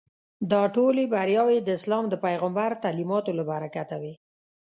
[0.51, 4.13] دا ټولې بریاوې د اسلام د پیغمبر تعلیماتو له برکته وې.